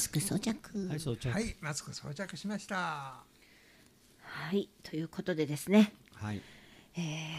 [0.00, 0.88] スク装着。
[0.88, 1.28] はい、装着。
[1.28, 1.48] ははい。
[1.48, 2.76] いマスク装着しました。
[2.76, 3.24] は
[4.52, 5.92] いということでですね。
[6.20, 6.40] 開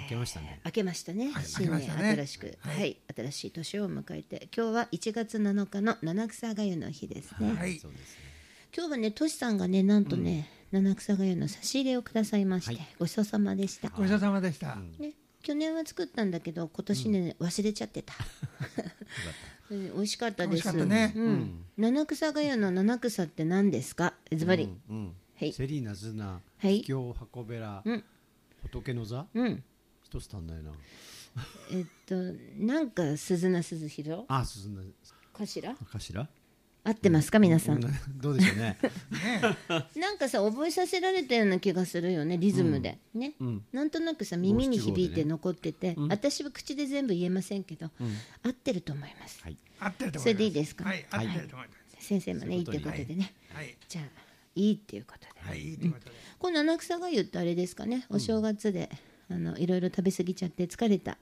[0.07, 0.61] けましたね。
[0.63, 2.15] 明けましたね、はい新年ね。
[2.15, 4.47] 新しく、は、はいい新しい年を迎えて。
[4.55, 7.79] 今日は1月7日の七草がゆの日ですね、はい。
[7.79, 8.31] そうですね。
[8.75, 12.87] 今日はねとしさんがねなんとね、七草がゆの差し入れをくださいまして、はい。
[12.99, 18.13] ごちそうさまでした、ごちそうさまでした、ね、去年は作ったんだけど今年ね、忘れちゃってた
[19.71, 20.49] うん美味しかったです。
[20.49, 21.13] 美味しかったね。
[21.15, 21.65] うん。
[21.77, 24.13] 七草がゆの七草って何ですか？
[24.31, 24.69] ズバリ。
[25.39, 25.53] はい。
[25.53, 26.79] セリナズナ、はい。
[26.79, 28.03] 秘境箱べらうん、
[28.63, 29.25] 仏の座？
[29.33, 29.63] うん。
[30.03, 30.71] 一つ足んないな。
[31.71, 32.15] えっと
[32.57, 34.81] なんか鈴名鈴弘あ、鈴な
[35.33, 36.27] かしらかしら。
[36.83, 38.77] 合ってますか皆さん、どうでしょうね。
[39.95, 43.65] なんかさ覚えさせられたような気がするよねリズムで、ね、うん。
[43.71, 47.91] なんとなくさ耳に響いて残ってて、私は口で全部言えませんけど、
[48.43, 49.57] 合ってると思います、はい。
[49.79, 50.23] 合ってると思います。
[50.23, 50.85] それでいいですか？
[50.85, 52.05] はい合ってると思います。
[52.07, 53.77] 先生もねいいということでね、はい。
[53.87, 54.05] じゃあ
[54.55, 55.61] いいっていうことで、はい。
[55.61, 58.05] いいということで、この七草がゆってあれですかね。
[58.09, 58.89] お正月で、
[59.29, 61.17] あのいろいろ食べ過ぎちゃって疲れた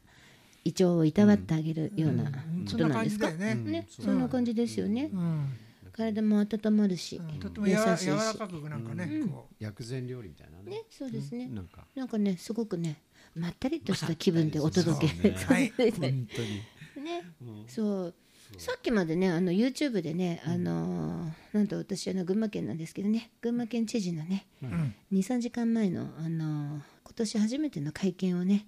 [0.66, 2.32] 胃腸をいたわってあげるようなこ
[2.78, 5.50] となんですか、じだよね、ね、そんな感じですよね、うん。
[5.92, 8.06] 体も温まるし、とってもやわ優しいし。
[8.06, 10.72] 柔らかくなんかね、こ薬膳料理みたいなね。
[10.72, 11.86] ねそうですね、なんか。
[11.96, 13.02] なんかねすごくね
[13.36, 17.04] まったりとした気分でお届け、 そうねそう本当に。
[17.04, 17.23] ね、
[17.68, 18.16] そう。
[18.58, 28.66] さっきまでねあの YouTube でね、あのーなんと私あの群馬県なんですけどね群馬県知事のね、う、うん、23時間前の、あのー今年初めての会見をね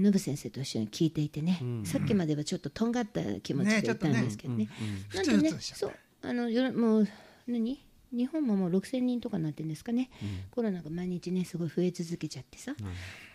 [0.00, 4.64] ノブ先生と一緒に聞いていてね、んさっきまではちょっととんがった気持ちでいたんですけどね。
[4.64, 4.70] ね。
[5.08, 7.08] ふつしちゃったそうあのよろもう
[7.46, 7.80] 何？
[8.12, 10.10] 日本ももう6000人とかになってるんですかね、
[10.50, 12.74] コロナが毎日ねすごい増え続けちゃってさ、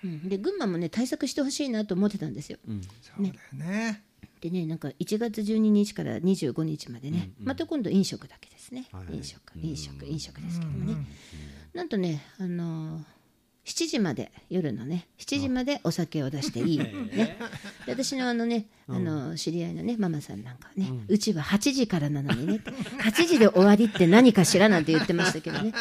[0.03, 2.57] うん、で群馬もね対策してほしいなと思ってたんですよ。
[3.01, 4.03] そうだよね。
[4.41, 9.15] でねなんか1月12日から25日までね、また今度飲食だけですね、はい。
[9.15, 11.05] 飲食飲食飲食ですけどもね、
[11.73, 13.14] なんとねあのー
[13.65, 16.85] 7時まで夜のね7時までお酒を出していい、ね、
[17.85, 22.61] で私のあのねあの知り合いのねママさんなんかはね、うちは8時からなのにね
[23.01, 25.73] 8時で終わりって何かしらなんて言ってましたけどね。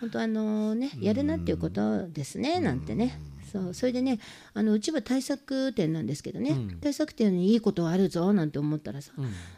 [0.00, 3.20] 本当あのねやるなっていうことですねなんてね
[3.52, 3.74] そう。
[3.74, 4.18] それでね
[4.54, 9.12] あのうちは対策店なんですけどね、対策店にいいことはあるぞなんて思ったらさ、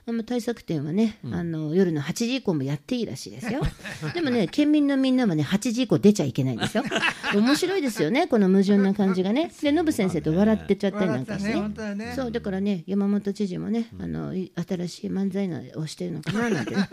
[0.06, 3.62] あの対策店はね、あの夜の8時以降もやっていいらしいですよ。
[4.14, 6.84] でもね県民のみんなはね8時以降出ちゃいけないんですよ。
[7.34, 9.52] 面白いですよねこの矛盾な感じがね。
[9.62, 11.94] でノブ先生と笑ってちゃったりなんかしてね。
[11.94, 16.88] ねそうだからね山本知事もね、あのい新しい漫才のをしてるのかななんてね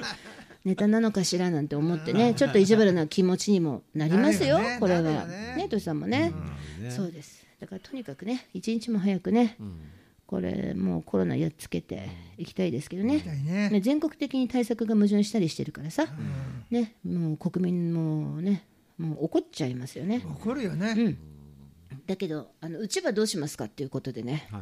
[0.63, 5.01] ネタなのかしらなんて思ってねちょっと意地悪な気持ちにもなりますよこれは。
[5.25, 5.55] ね。
[5.57, 5.67] ね。
[5.69, 6.33] としさんもね、
[6.79, 6.91] ね。
[6.91, 7.45] そうです。
[7.59, 9.57] だからとにかくね一日も早くね、
[10.27, 13.17] これもうコロナやっつけていきたいですけどね。
[13.45, 13.69] ね。
[13.69, 16.05] ね全国的に対策が矛盾したりしてるからさ、
[16.69, 18.65] ね、もう国民もね
[18.97, 21.17] もう怒っちゃいますよね、怒るよね、うん、
[22.05, 24.47] だけどあのうちはどうしますかっていうことでね。
[24.51, 24.61] はい。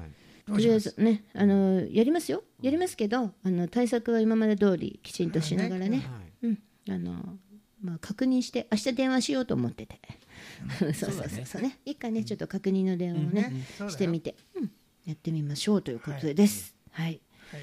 [0.54, 2.44] とりあえずねあのやりますよ。
[2.62, 6.04] やりますけどあの対策は今まで通りきちんとしながらね、
[6.42, 6.60] うん。
[6.90, 7.38] あの
[7.82, 10.02] まあ、確認して明日電話しようと思ってて。
[10.80, 11.46] そうそうそう。
[11.46, 11.80] そうね。
[11.86, 12.26] 一回ね。
[12.26, 13.54] ちょっと確認の電話をね、
[13.90, 14.72] してみて、うん、
[15.06, 16.76] やってみましょうということです。
[16.92, 17.22] はい、
[17.52, 17.62] はい。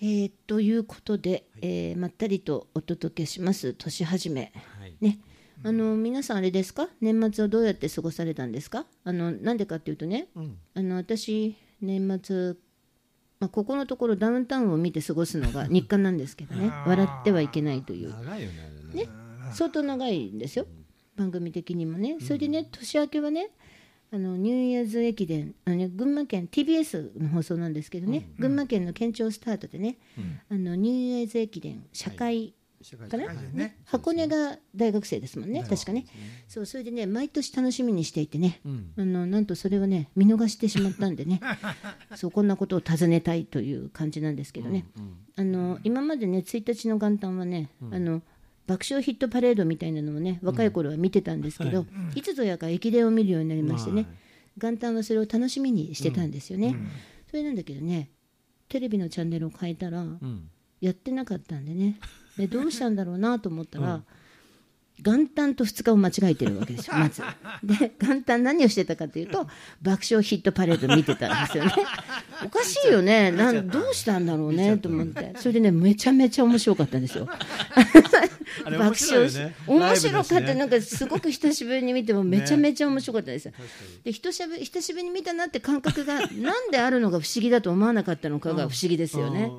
[0.00, 3.72] えーということで、えーまったりとお届けします。
[3.74, 4.52] 年始め。
[4.80, 4.96] はい。
[5.00, 5.20] ね、
[5.62, 6.88] あの皆さんあれですか？
[7.00, 8.86] 年末をどうやって過ごされたんですか？
[9.04, 10.56] あのなんでかっていうとね、うん。
[10.74, 12.54] あの私年末、
[13.40, 16.70] まあ、ここのところダウンタウンを見て過ごすのが 日課なんですけどね。
[16.86, 18.10] 笑ってはいけないという。
[18.10, 18.54] 長いよね。
[18.94, 19.08] ね。
[19.52, 20.66] 相当長いんですよ。
[21.16, 22.18] 番組的にもね。
[22.20, 23.50] それでね年明けはね
[24.10, 29.96] あのニューイヤーズ駅伝あの、ね、群馬県 TBS の放送なんですけどね、群馬県の県庁スタートでね、
[30.50, 32.54] あのニューイヤーズ駅伝社会社会
[33.08, 33.76] かな、ね。
[33.84, 35.64] 箱根が大学生ですもんね。
[35.68, 36.06] 確かね。
[36.48, 38.92] そうそれでね毎年楽しみにしていてね、うん。
[38.96, 41.40] あのなんとそれをね見逃してしまったんでね。
[42.16, 44.86] そうこんなことを尋ねたいという感じなんですけどね、
[45.36, 48.22] あの今までね1日の元旦はね、あの
[48.66, 52.22] 爆笑ヒットパレードみたいなのをね若い頃は見てたんですけど、い。
[52.22, 54.06] つぞやか駅伝を見るようになりましてね、はい
[54.58, 56.76] 元旦はそれを楽しみにしてたんですよね、
[57.30, 58.10] それなんだけどね
[58.68, 60.50] テレビのチャンネルを変えたら、うん。
[60.82, 61.96] やってなかったんでね
[62.36, 64.02] でどうしたんだろうなと思ったら、
[65.02, 67.22] 元旦と2日を間違えてるわけですよ まず。
[67.62, 69.48] で元旦何をしてたかというと
[69.82, 71.72] 爆笑ヒットパレード見てたんですよね。
[72.44, 73.30] おかしいよね。
[73.30, 75.34] なんどうしたんだろうねと思って。
[75.38, 77.28] それでねめちゃめちゃ面白かったんですよ。
[78.64, 83.50] 爆笑し面面白かった、ねなんかすごく久しぶりに見てもめちゃめちゃ面白かったです、
[84.04, 89.50] で久しぶり久しぶりに見たなって感覚がなんであるのが不思議だと思わなかったのかが不思議ですよね。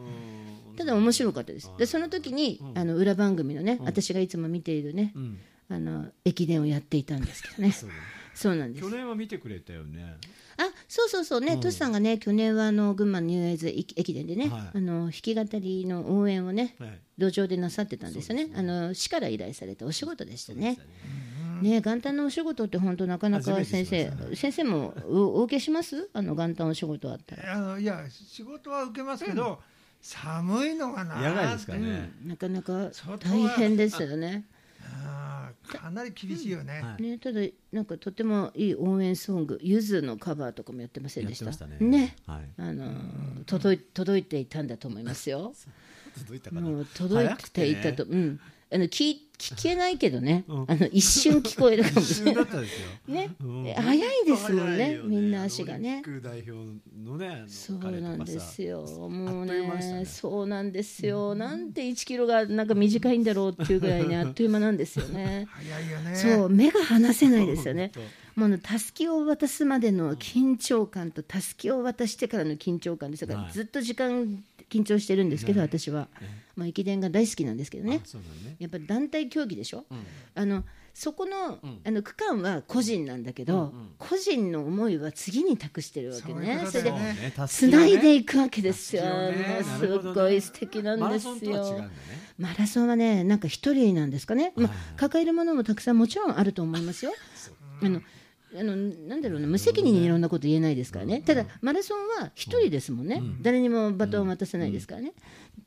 [0.77, 1.69] ただ面白かったです。
[1.77, 5.37] でその時に、あの裏番組のね、私がいつも見ているね、ん。
[5.69, 7.71] あの駅伝をやっていたんですけどね。
[8.35, 8.55] そう。
[8.55, 8.83] なんです。
[8.83, 10.17] 去年は見てくれたよね。
[10.57, 14.77] あそうそうそうね、トシさんがね去年はあの群馬ニューエイズ駅駅伝でね、はい。
[14.77, 16.99] あの弾き語りの応援をねはい。
[17.17, 18.49] 路上でなさってたんですよね。
[18.55, 20.77] あの市から依頼されたお仕事でしたね。
[21.61, 21.81] ね。
[21.81, 26.09] 元旦のお仕事って本当なかなか先生先生もおお受けします？
[26.13, 27.79] あの元旦お仕事あったら。
[27.79, 29.59] いや仕事は受けますけど、
[30.03, 31.15] 寒いのがな？
[31.15, 34.43] 野外ですからねなかなか外は大変ですよね。
[34.81, 37.01] あーかなり厳しいよね、はい。
[37.01, 37.39] ねただ
[37.71, 39.59] なんかとてもいい応援ソング。
[39.63, 41.45] ゆずのカバーとかもやってませんでした？
[41.45, 41.89] やってましたね。
[41.89, 42.15] ね。
[42.27, 42.49] はい。
[42.57, 42.91] あの
[43.45, 45.53] 届い届いていたんだと思いますよ。
[46.19, 46.61] 届いたかな。
[46.61, 48.39] もう届いていたと、うん、
[48.73, 50.65] あの聞聞けないけどね、 うん。
[50.67, 52.45] あの一瞬聞こえるかも一しれない。
[53.07, 53.67] ね、うん。
[53.67, 56.01] え早いですもんね早いよみんな足がね。
[56.21, 56.51] 代表
[57.03, 58.83] のねそうなんですよ。
[59.09, 60.05] もうね、ね。
[60.05, 61.35] そうなんですよ。
[61.35, 65.47] なんて1キロがなんか短いんだろうっていうぐらいね、 あっという間なんですよね。
[65.49, 66.15] 早いよね。
[66.15, 67.91] そう、目が離せないですよね。
[68.35, 68.49] 本。
[68.49, 73.51] もうたすきを渡すまでの緊張感とたすきを渡してからの緊張感ですから、はい。
[73.51, 74.43] ずっと時間
[74.73, 76.07] 緊張してるんですけど、私は、
[76.55, 78.01] まあ、駅伝が大好きなんですけどね。
[78.45, 78.55] ね。
[78.59, 79.85] やっぱり団体競技でしょ、
[80.35, 81.81] あのそこの,、ん。
[81.83, 86.65] あの区間は個人なんだけど、個人の思いは次に託してるわけね。
[86.67, 86.93] それで
[87.47, 89.61] つないでいくわけですよ、ね。
[89.79, 91.85] すごい素敵なんマラソンですよ
[92.37, 97.13] マラソンはねなんか一人なんですかね、まあ、抱えるものもたくさんもちろんあると思いますよ。
[97.81, 98.01] あの
[98.55, 105.13] あのなんだろうな無責任にいろんなこと言えないですからね、ただマラソンは一人ですもんね、誰にもバトンを渡さないですからね、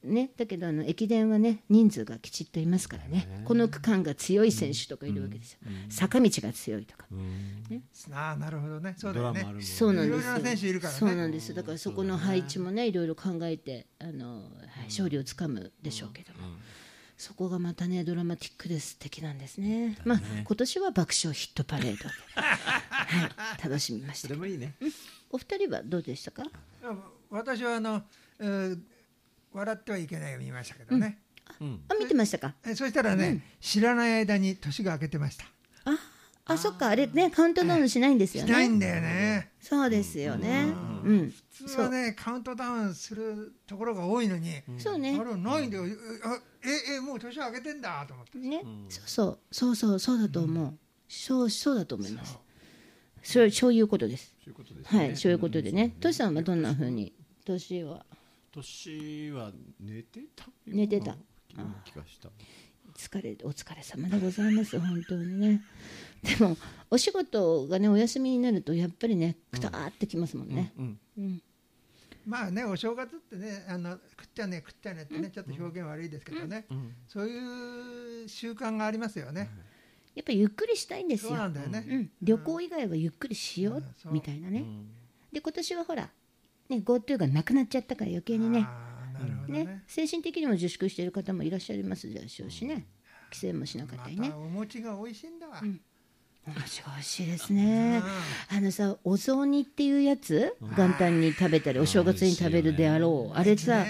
[0.04, 0.30] ね。
[0.36, 7.82] だけどあの駅伝はね人数がきちっといますからね、この区間が強い選手とかいるわけですよ、坂道が強いとか、うん。
[8.12, 8.94] ああなるほどね。
[8.96, 9.44] そうだよね。
[9.60, 10.98] そうなんですいろいろな選手いるからね。
[10.98, 11.54] そうなんです。
[11.54, 16.38] だからそこの配置もねいろいろ考えてあの、はい勝利をつかむでしょうけども、
[17.16, 19.96] そこがまたねドラマティックで素敵なんですね。
[20.04, 24.74] まあ今年は爆笑ヒットパレードで、はい、楽しみましたそれもいいね。
[25.30, 26.44] お二人はどうでしたか？
[27.30, 28.02] 私はあの、
[28.38, 28.78] えー
[29.52, 31.18] 笑ってはいけないを見ましたけどね、
[31.62, 31.80] うん。
[31.88, 32.54] あ見てましたか？
[32.66, 35.46] えそしたらね、知らない間に年が明けてました。
[35.86, 35.98] あ
[36.44, 36.88] あそっか。
[36.88, 38.48] あれねカウントダウンしないんですよね。
[38.50, 40.72] しないんだよねそうですよね。
[41.04, 45.18] うん普通はねカウントダウンするところが多いのに、そうね。
[45.20, 45.84] あれないんだよ、
[46.24, 48.38] あええもう年明けてんだと思って。
[48.38, 48.62] ね。
[48.88, 49.38] そうそう。
[49.50, 50.78] そうそうそうだと思う。
[51.08, 52.38] そうそうだと思います。
[53.24, 53.50] そう。
[53.50, 54.34] そういうことです。
[54.38, 55.00] そういうことですね。
[55.00, 55.96] はいそういうことでね。
[56.00, 57.12] トシさんはどんな風に？
[57.44, 58.06] 年は。
[58.52, 60.46] 年は寝てた？
[60.64, 61.16] 寝てた。
[61.84, 62.28] 気がした
[62.96, 64.78] 疲れお疲れ様でございます。
[64.80, 65.62] 本当にね。
[66.22, 66.56] でも
[66.90, 71.42] お仕事がねお休みになるとやっぱりねくたーってきますもんね、うんうん。
[72.26, 76.94] まあねお正月ってねあの食っちゃね食っちゃねってねちょっと表現悪いですけどね、ん。
[77.06, 79.48] そういう習慣がありますよね、
[80.14, 84.88] やっぱりゆっくりしたいんですそうよなんだよね、うん、旅行以外はゆっくりしようみたいなね、うん。
[85.32, 86.10] で今年はほら、
[86.68, 88.64] ね、GoTo がなくなっちゃったから余計にね。
[88.66, 89.64] ああなるほどね。
[89.64, 92.86] ね精神的にも自粛している方もいらっしゃいますでしょうしね
[93.36, 94.28] 規制もしなかったりね。
[94.28, 97.26] またお餅が美味しいんだわ、お餅が美味しい。
[97.26, 98.02] ですね
[98.50, 100.56] あのさお雑煮っていうやつ？
[100.60, 103.36] 元旦に食べたりお正月に食べるであろう。
[103.36, 103.84] あれさ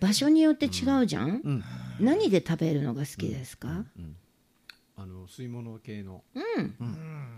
[0.00, 1.64] 場所によって違うじゃん、うん。
[1.98, 4.16] 何で食べるのが好きですか、うん。
[4.96, 6.22] あの吸い物系の。
[6.34, 6.74] うん。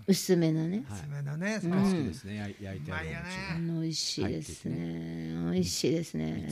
[0.07, 1.01] 薄めのね、はい。
[1.01, 2.55] 爪のね、好きですね。
[2.61, 3.27] 焼いてあるおうまいよね。
[3.55, 5.35] あの美味しいですね。
[5.53, 6.49] 美味しいですね。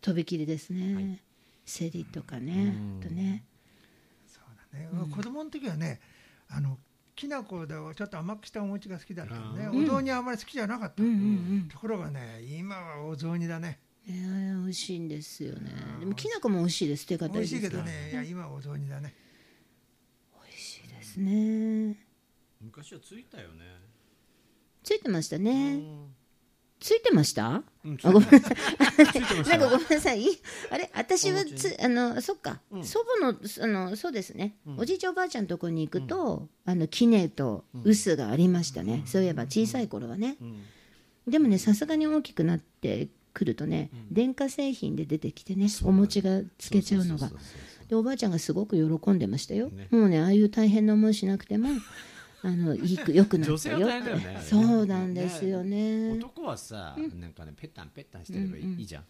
[0.00, 1.20] とびきりですね、
[1.66, 2.74] セリとかね。
[3.00, 3.44] あとね
[4.72, 6.00] そうだね、子供の時はね
[6.48, 6.78] あの
[7.16, 11.18] きな粉でちょっと甘くしたお餅が好きだったのね、お雑煮はあんまり好きじゃなかった、うんうんう
[11.64, 11.68] ん。
[11.70, 13.78] ところがね今はお雑煮だね。
[14.08, 15.70] えー、美味しいんですよね。
[16.00, 17.06] でもきな粉も美味しいです。
[17.06, 19.14] 手堅美味しいいですけどねいや今はお雑煮だね。
[20.42, 21.96] 美味しいですね。
[22.60, 23.64] 昔はついたよね。
[24.82, 26.14] ついてましたね、うん
[26.80, 27.62] ついてました？
[27.84, 28.30] うんあごめん。
[28.30, 30.24] なさい なんかごめんなさい。
[30.70, 34.56] あれ、私はつ、あの、そっか、祖母の、あの、そうですね。
[34.76, 39.02] おじいちゃんおばあちゃんのところに行くと、あの、キネと臼がありましたね。
[39.06, 40.36] そういえば小さい頃はね。
[40.40, 41.30] うん。
[41.30, 47.30] でもね、さすがに大きくなってくるとね、電化製品で出てきてね、お餅がつけちゃうのが。
[47.88, 49.68] で、おばあちゃんがすごく喜んでましたよ。
[49.68, 49.88] ね。
[49.90, 51.68] もうね、ああいう大変な思いしなくても。
[52.42, 53.56] あの、いいく、良くなったよ。
[53.56, 54.40] 女性は大変だよね。
[54.42, 56.12] そうなんですよね。
[56.12, 59.04] 男はさなんかねペッタンペッタンしてればいいいいじゃん。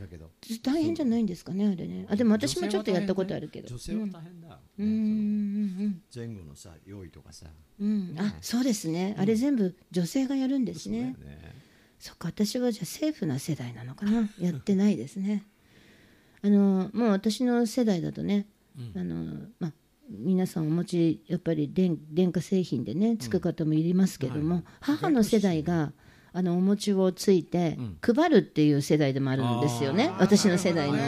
[0.00, 0.30] だけど。
[0.62, 2.06] 大変じゃないんですかね、あれね。
[2.08, 3.68] あ、でも私もちょっとやったことあるけど。
[3.68, 7.46] 女性は大変だうんうん前後のさ用意とかさ。
[7.78, 8.10] うん。
[8.10, 11.14] うん、あそうですね、あれ全部女性がやるんですね。
[11.98, 15.44] そっか、私はじゃあセーフな世代なのかな、やってないですね。
[16.42, 18.46] あのもう私の世代だとね、
[18.96, 19.72] あのまあ
[20.10, 25.92] 皆さんお持ちやっぱり電電化製品でねつく方もいりますけども、母の世代が
[26.32, 30.98] あのお餅をついて配るっていう世代でもあるんですよね、私の世代の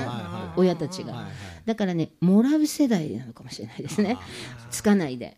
[0.56, 1.26] 親たちが、
[1.64, 4.18] だからねもらう世代なのかもしれないですね。
[4.70, 5.36] つかないで。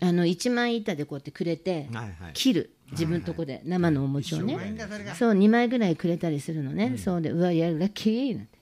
[0.00, 2.32] あの1枚板でこうやってくれてはいはい。
[2.32, 2.74] 切る。
[2.92, 4.54] 自分のとこで生のお餅をね。
[5.18, 8.58] そう2枚ぐらいくれたりするのね、そうでうわやるラッキーなんて、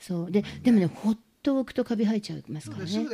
[0.00, 0.30] そう。
[0.30, 2.90] ででもねほっと置くとカビ生えちゃいますからね。
[2.90, 3.06] そう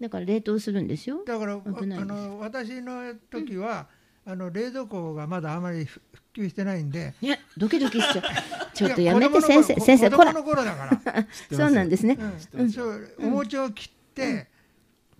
[0.00, 1.22] だから冷凍するんですよ。
[1.26, 3.86] だからあの私の時は、
[4.24, 6.00] あの冷蔵庫がまだあまり普
[6.34, 7.14] 及してないんで。
[7.20, 8.24] ねドキドキしちゃう。
[8.74, 12.18] ちょっといやめて先生先生こら子供の頃だから、 そうなんですね、
[12.54, 12.70] うん。
[12.70, 14.48] そうお餅を切って、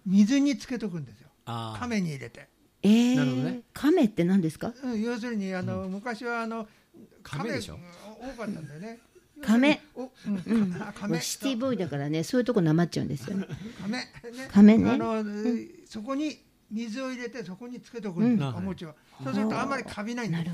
[0.06, 1.28] 水につけとくんですよ。
[1.78, 2.48] 亀に入れて、
[2.82, 3.60] えーなるほどね。
[3.74, 4.72] 亀って何ですか？
[4.82, 6.66] うん、要するにあの、昔はあの
[7.22, 7.78] 亀でしょ。
[8.18, 8.98] 多かったんだよね
[9.42, 9.80] 亀。
[9.94, 10.10] お、うん。
[11.20, 13.46] シティボーイだからねそういうとこなまっちゃうんですよね。
[13.82, 13.98] 亀。
[13.98, 14.06] ね
[14.50, 14.90] 亀ね。
[14.90, 15.24] あの、
[15.86, 16.38] そこに
[16.70, 18.54] 水を入れてそこにつけとくんです、うん。
[18.56, 18.94] お餅を。
[19.24, 20.44] そうするとあんまりカビないんです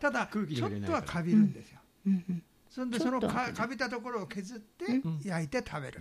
[0.00, 2.12] ただ空気ちょっとはカビるんですよ、うん。
[2.12, 2.42] うん。
[2.70, 6.00] そんでそのかカビたところを削って焼いて食べる、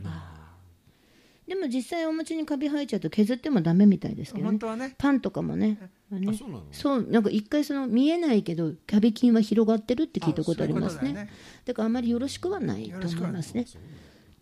[1.47, 4.49] でも実際お餅にカビ生えちゃうと削ってもダメみたいですけどね。
[4.49, 4.95] 本当はね。
[4.97, 5.77] パンとかもね。
[5.81, 6.27] あね。
[6.29, 6.63] あそうなの？
[6.71, 11.13] そうなんか一回その見えないけどカビ菌は広がってるって聞いたことありますね。
[11.13, 11.29] ね
[11.65, 13.65] だからあまりよろしくはないと思いますね。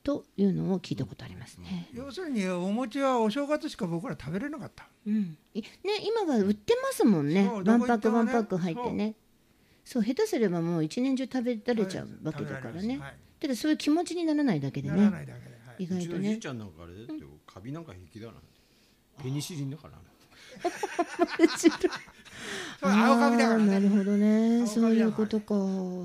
[0.04, 4.86] というのを聞いたことありますね、要するにお餅はお正月しか僕ら食べれなかった。
[5.08, 5.68] うん、いね
[6.04, 7.46] 今は売ってますもんね。
[7.46, 8.24] そうワンパックどこ行ってもね。
[8.24, 9.16] ワンパック入ってね。
[9.86, 10.04] そう。
[10.04, 13.14] 下手すればもう一年中食べられちゃうわけだからね、はい。
[13.40, 15.84] ただそういう気持ちにならないだけでならなねいだけで、はい。
[15.84, 17.14] 意うちのじい外とねちゃんなんかあれだって
[17.48, 18.34] カビなんか平気だな。
[19.24, 20.00] ペニシリンだからな。
[20.00, 20.13] そう
[22.82, 23.76] 青カビだからね。
[23.76, 24.68] あーなるほどね。
[24.68, 25.56] そういうことか。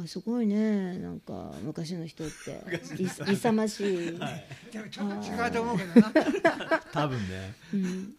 [0.07, 0.99] すごいね。
[0.99, 3.02] なんか昔の人って。
[3.02, 4.19] い勇ましい、
[4.71, 6.12] でもちょっと違うと思うけどな。
[6.93, 7.55] 多分ね。
[7.75, 8.14] うん、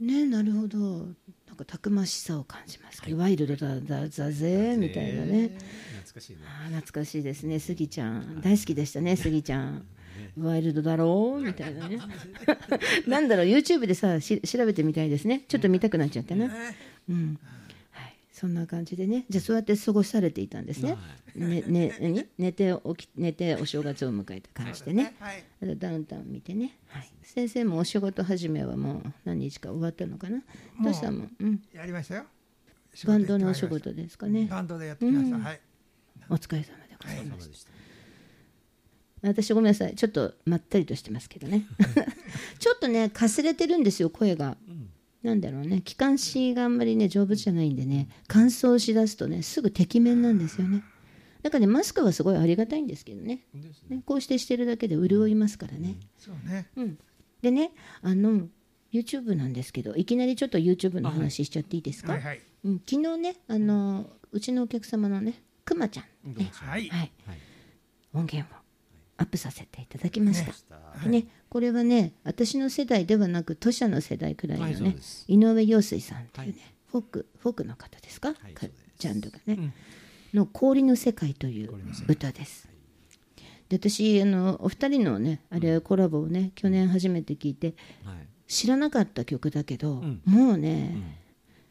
[0.00, 0.78] ねなるほど。
[1.46, 5.50] なんかたくましさを感じますけど、ワイルドだだだぜみたいなね。
[6.04, 6.38] 懐かしいね。
[6.76, 7.60] 懐かしいですね。
[7.60, 8.40] スギちゃん。
[8.40, 9.86] 大好きでしたねスギちゃん
[10.38, 11.42] ワイルドだろう？
[11.42, 11.98] みたいなね。
[13.06, 15.44] なんだろう？YouTube でさし調べてみたいですね。
[15.48, 16.50] ちょっと見たくなっちゃってね。
[17.08, 17.38] うん。
[17.90, 18.16] はい。
[18.32, 19.26] そんな感じでね。
[19.28, 20.96] じゃあそうやって過ごされていたんですね。
[21.34, 22.26] ねね何？
[22.38, 25.14] 寝て起き寝てお正月を迎えた感じでね。
[25.18, 30.42] はいあとダウンタウン見てね、はい、先生もお仕事始めはもう何日か終わったのかな？
[30.82, 32.24] どうしたもん、うん、やりましたよ。
[33.04, 34.48] バンドのお仕仕事ですかね。
[34.50, 35.42] バンドでやってきました、うん。
[35.42, 35.60] はい。
[36.28, 37.79] お疲れ様でございました
[39.22, 39.94] 私ごめんなさい。
[39.94, 41.66] ちょっとまったりとしてますけどね。
[42.58, 44.56] ちょっとねかすれてるんですよ声が、
[45.22, 45.82] なんだろうね。
[45.82, 48.08] 気管支があんまりね丈夫じゃないんでね。
[48.28, 50.82] 乾燥しだすとねすぐてきめんなんですよね。
[51.42, 53.44] だからねマスクはすごいありがたいんですけどね。
[53.52, 53.62] ね。
[53.88, 56.68] ねこうしてしてるだけで潤いますからね、そうね。
[56.76, 56.98] うん、
[57.42, 58.48] でねあの
[58.92, 62.40] YouTube なんですけどいきなりちょっと YouTube の話しちゃっていいですか、はいはい。
[62.64, 66.50] うん、昨日ねあのうちのお客様のねくまちゃん、ね。
[66.52, 66.88] はい。
[66.88, 67.38] はい、はい。
[68.12, 68.59] 音源を
[69.20, 75.26] アップさせていただきました、したでね、これはね私の世代ではなく当社の世代くらいのね、です。
[75.28, 76.74] 井上陽水さんというね、はい。
[76.90, 78.54] フォークフォークの方ですか、かはい
[78.98, 79.74] ジャンルがね、
[80.32, 81.70] の「氷の世界」という
[82.08, 82.68] 歌です。
[83.68, 87.74] で私あのお二人のねあれコラボをね去年初めて聞いて
[88.04, 88.16] はい。
[88.46, 90.20] 知らなかった曲だけど、ん。
[90.24, 91.20] もうね、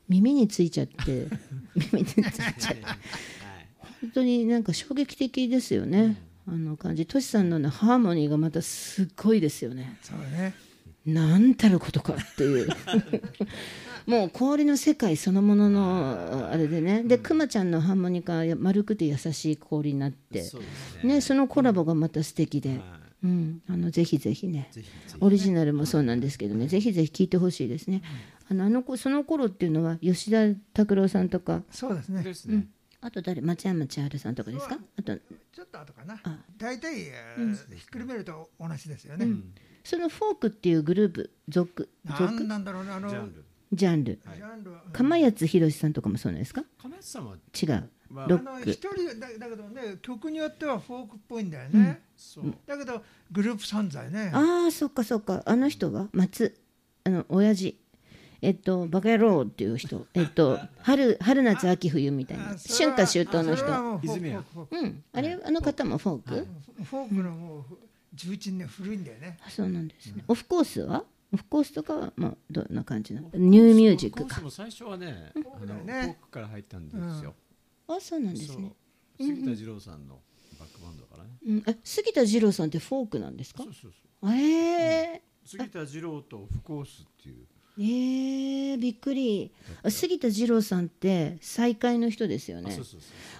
[0.07, 1.27] 耳についちゃって
[1.75, 2.63] 耳についちゃって。
[2.63, 2.75] はい。
[3.99, 6.15] 本当になんか衝撃的ですよね、
[6.47, 9.97] あの感じトシさんの、ね、ハーモニーがまたすっごいですよね。
[10.01, 10.53] そうね。
[11.05, 12.69] なんたることかっていう。
[14.05, 17.03] もう氷の世界そのもののあれでね。
[17.03, 20.43] でくまちゃんのハーモニカは丸くて優しい氷になって。
[20.43, 20.65] そね。
[21.03, 24.69] ねそのコラボがまた素敵で、はうん、あのぜひぜひね。
[24.71, 26.67] ぜひぜひオリジナルもそうなんですけどね。
[26.67, 28.01] ぜひぜひ聴いてほしいですね。
[28.49, 31.63] あのあの子その頃っていうのは吉田拓郎さんとか。
[31.69, 32.23] そうですね。
[32.23, 32.67] ですね
[33.01, 33.41] あと誰？
[33.41, 34.77] 松山千春さんとかですか？
[34.97, 36.19] あとちょっと後かな。
[36.23, 36.37] あ。
[36.57, 39.25] 大体、えーひっくるめると同じですよね、
[39.83, 42.43] そのフォークっていうグループ族族？
[42.43, 43.09] なんだろうねあの。
[43.71, 44.15] ジャンル。
[44.15, 44.19] ジ
[44.91, 46.63] 釜谷宏さんとかもそうなんですか？
[46.81, 47.89] 亀梨さんは違う。
[48.09, 48.71] まあロック。
[48.71, 52.53] 一人だだけどね曲によってはフォークっぽいんだよね、そう。
[52.65, 54.31] だけどグループ存在ね。
[54.33, 55.43] ああそっかそっか。
[55.45, 56.59] あの人は松。
[57.05, 57.79] あの親父
[58.41, 60.07] えっとバカ野郎っていう人。
[60.13, 62.43] えっと春春夏秋冬みたいな。
[62.45, 63.67] 春夏秋冬の人。
[63.67, 63.99] も
[64.71, 65.03] うん。
[65.13, 67.63] あれあの方もフォーク、クフォークのもう
[68.13, 69.37] 重鎮ね古いんだよね。
[69.45, 71.03] あそうなんですね、オフコースは？
[71.31, 73.29] オフコースとかはまあどんな感じなの？
[73.33, 74.35] ニューミュージックか。
[74.35, 77.35] コースも最初はねあのフォークから入ったんですよ。
[77.87, 78.71] あそうなんですね。
[79.17, 80.19] 杉田二郎さんの
[80.59, 83.63] バックバンドだからねうん、あ杉田二郎さんってフォークなんですか？
[83.63, 83.91] そうそう
[84.21, 84.33] そう。
[84.33, 87.45] ええ杉田二郎とフコースっていう
[87.79, 89.51] えー、びっくり。
[89.83, 92.77] あ杉田二郎さんって再会の人ですよね。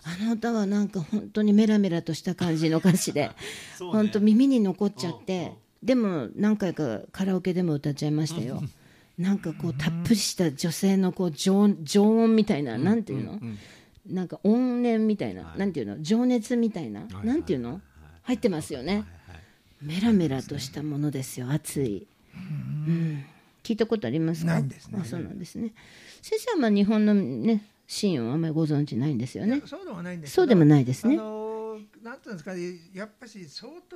[0.03, 3.27] あの歌はなんか本当にメラメラとした感じの歌詞で。
[3.27, 3.36] ね。
[3.79, 5.48] 本当耳に残っちゃって。
[5.48, 5.51] ん
[5.84, 8.63] でも何回かカラオケでも歌っちゃいましたよ。
[9.17, 13.34] なんかこうたっぷりした女性のこう常常音みたいななんていうの？
[13.34, 13.58] うん
[14.08, 15.60] なんか怨念みたいなはい。
[15.60, 16.01] なんていうの？
[16.01, 17.74] 情熱みたいなはいなんていうの？
[17.74, 17.81] はい
[18.24, 19.05] 入ってますよね。
[19.81, 22.05] メラメラとしたものですよ熱い、
[22.36, 23.24] うん、
[23.63, 24.53] 聞いたことありますか？
[24.53, 24.99] ないんですね。
[25.01, 25.73] あそうなんですね。
[26.21, 29.61] 先生はまあ日本のねシーンをあんまりご存知ないんですよね。
[29.65, 31.15] そうでもないんですそうでもないですね。
[31.15, 32.61] あのーなんていうんですかね
[32.93, 33.95] やっぱし相当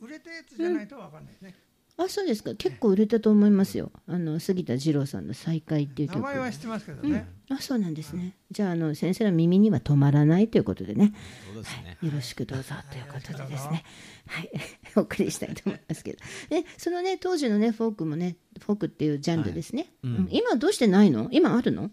[0.00, 1.54] 売れたやつじゃないとわかんないですね、
[2.02, 2.54] あそうですか。
[2.54, 3.92] 結構売れたと思いますよ。
[4.06, 8.36] あの杉田二郎さんの「再会」っていう名曲前は知ってますけどね、あそうなんですね。
[8.50, 11.12] じゃああの先生の耳には止まらないということでね。
[11.52, 11.98] そうですね。
[12.02, 13.84] よろしくどうぞということでですね、
[14.28, 14.50] はい、
[14.96, 16.18] お送りしたいと思いますけど、
[16.50, 20.12] ね、そのね当時のねフォークもねフォークっていうジャンルですね、はい。
[20.12, 20.16] うん。
[20.16, 20.28] うん。
[20.30, 21.28] 今どうしてないの？
[21.32, 21.90] 今あるの？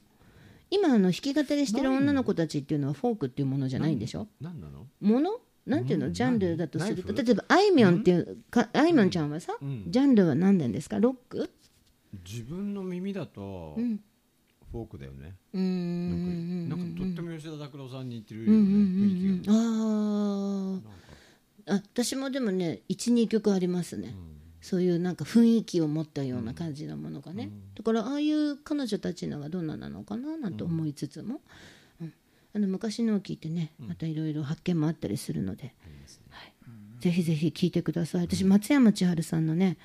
[0.70, 4.30] 今あの弾き語りしてる女の子たちっていうのはフォークっていうものじゃないんでしょ？
[4.40, 5.42] 何なのもの？
[5.67, 9.83] なんていうの、ジャンルだとすると例えばあいみょんっていうかあいみょんちゃんはさ、うん。
[9.88, 11.00] ジャンルは何なんですか？
[11.00, 11.50] ロック？
[12.25, 14.00] 自分の耳だとうん。
[14.71, 15.36] フォークだよね。
[15.53, 19.53] うーんなんかとっても吉田拓郎さんに似てるよね雰囲気が。
[19.53, 20.91] うんあ
[21.67, 24.15] ああ私もでもね12曲ありますね、
[24.62, 31.41] そういうなんか雰囲気を持ったような感じのものがね、だからああいう彼女たちのがどんななのかななんて思いつつも、うん
[32.58, 35.76] あの昔のを聞いてねまたいろいろ発見もあったりするので、
[36.32, 36.39] は
[37.00, 38.22] い、ぜひぜひ聞いてください。
[38.22, 39.78] 私松山千春さんのね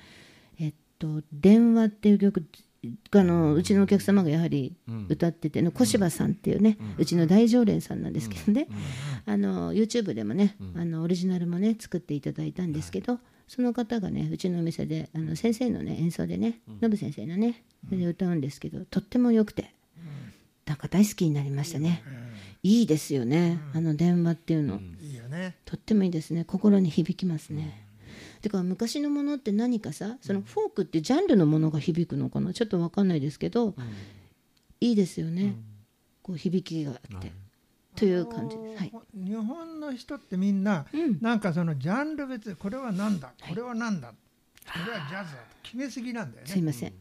[0.59, 2.43] えっと「電話」っていう曲
[3.11, 4.75] あのうちのお客様がやはり
[5.07, 8.67] 歌ってての小柴さんっていうね、うちの大常連さんなんですけどね、
[9.27, 19.73] あの YouTube でもね、あのオリジナルもね作っていただいたんですけど、その方がねうちのお店であの先生のね演奏でねノブ先生のねそれで歌うんですけどとっても良くて
[20.65, 22.03] なんか大好きになりましたね、
[22.63, 25.57] いいですよね、あの電話っていうの、いいよね。
[25.65, 26.45] とってもいいですね。
[26.45, 27.85] 心に響きますね、
[28.41, 32.53] てか昔のものって何かさそのフォークってジャンルのものが響くのかな？
[32.53, 33.75] ちょっと分かんないですけど、
[34.79, 35.55] いいですよね、
[36.21, 37.31] こう響きがあって、
[37.95, 38.57] という感じ。
[38.57, 41.17] です、はい、日本の人ってみんな、うん。
[41.19, 43.33] なんかそのジャンル別これは何だ？
[43.47, 44.15] これは何だ、こ
[44.87, 46.51] れはジャズだと決めすぎなんだよね。
[46.51, 46.93] すいません、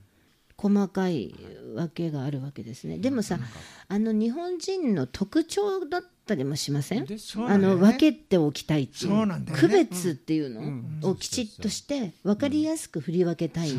[0.62, 1.34] 細かい
[1.74, 2.98] わけがあるわけですね。
[2.98, 3.40] でもさ
[3.88, 7.04] あの日本人の特徴だったりもしません？
[7.04, 9.34] ですそうあの分けておきたいっていうね。
[9.54, 11.00] 区別っていううん。
[11.00, 13.72] のをきちっとして分かりやすく振り分けたい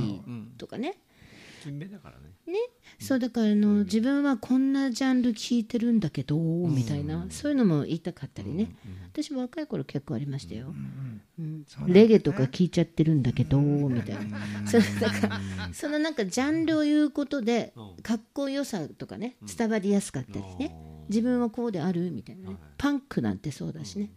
[0.57, 0.97] とかね、
[1.63, 2.33] 金目だからね。
[2.99, 7.25] そうだからあの自分はこんなジャンル聞いてるんだけどみたいな。
[7.29, 8.75] そういうのも言いたかったりね。
[9.13, 10.73] 私も若い頃結構ありましたよ、
[11.39, 11.65] うん。
[11.87, 14.39] レゲとか聞いちゃってるんだけどみたいな。
[14.67, 15.21] そのなん。
[15.21, 15.41] か
[15.73, 20.75] そのなんかジャンルを言うことでかっこよさとかね伝わりやすかったりね。
[21.09, 22.57] 自分はこうであるみたいなね。
[22.77, 24.11] パンクなんてそうだしね。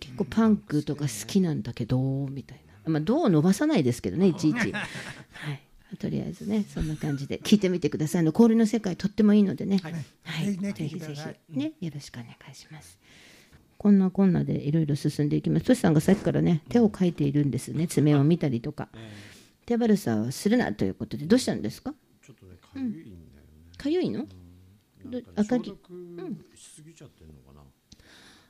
[0.00, 1.98] 結構パンクとか好きなんだけど
[2.30, 2.90] みたいな。
[2.90, 4.72] まあどう伸ばさないですけどねいちいち。
[4.72, 4.80] は
[5.52, 5.60] い
[5.96, 8.20] とりあえずねそんな感じで聞いてみてください。
[8.20, 9.80] あの氷の世界とってもいいのでね。
[9.82, 9.90] は
[10.42, 12.98] い、ぜひねぜひぜひねよろしくお願いします。
[13.76, 15.66] こんなこんなでいろいろ進んでいきます。
[15.66, 17.86] トシさんがさっきからね手を描いているんですね。
[17.86, 18.88] 爪を見たりとか。
[19.66, 21.94] 手悪さをするなということでどうしたんですか？
[22.22, 23.16] ちょっとねかゆいんだよね。
[23.78, 24.26] かゆいの？
[25.06, 25.70] どなんかね赤木？
[25.70, 27.62] 消毒しすぎちゃってんのかな。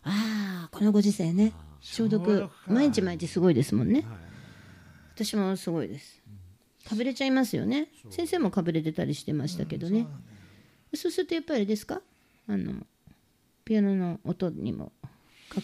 [0.03, 1.53] ああこのご時世ね。
[1.81, 2.49] 消毒消毒。
[2.49, 4.01] か毎日毎日すごいですもんね。
[4.01, 4.05] はい。
[5.15, 6.21] 私もすごいです
[6.89, 7.89] かぶれちゃいますよね。
[8.11, 10.07] 先生もかぶれてたりしてましたけどね。
[10.95, 12.01] そうするとやっぱりあれですか？
[12.47, 12.87] あの
[13.65, 14.93] ピアノの音にも